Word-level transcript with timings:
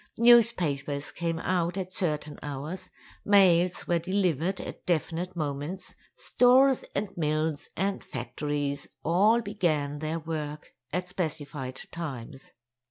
Newspapers 0.17 1.11
came 1.11 1.37
out 1.37 1.77
at 1.77 1.93
certain 1.93 2.39
hours; 2.41 2.89
mails 3.23 3.87
were 3.87 3.99
delivered 3.99 4.59
at 4.59 4.83
definite 4.87 5.35
moments; 5.35 5.93
stores 6.15 6.83
and 6.95 7.15
mills 7.15 7.69
and 7.77 8.03
factories 8.03 8.87
all 9.05 9.41
began 9.41 9.99
their 9.99 10.17
work 10.17 10.71
at 10.91 11.07
specified 11.07 11.79
times. 11.91 12.49